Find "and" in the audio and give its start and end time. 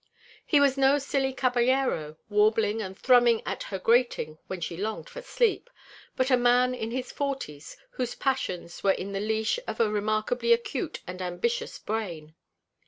2.81-2.97, 11.05-11.21